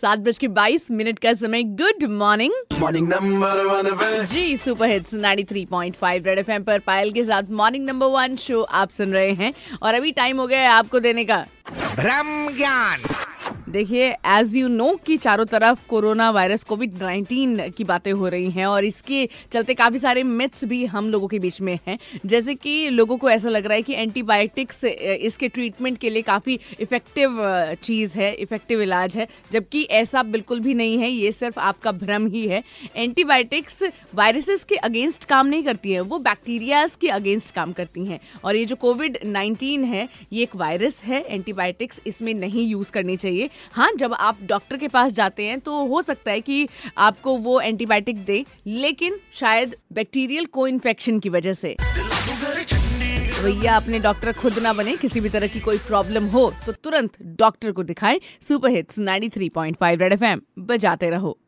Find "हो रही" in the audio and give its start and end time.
18.12-18.50